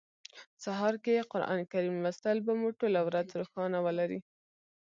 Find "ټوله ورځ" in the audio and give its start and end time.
2.79-3.27